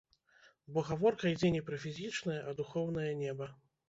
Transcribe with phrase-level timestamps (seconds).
[0.77, 3.49] Бо гаворка ідзе не пра фізічнае, а духоўнае неба.